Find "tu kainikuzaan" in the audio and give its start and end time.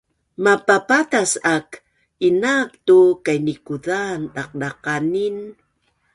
2.87-4.21